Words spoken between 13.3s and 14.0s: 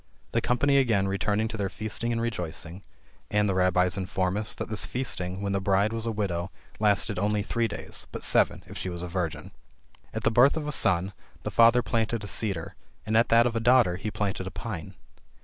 of a daughter,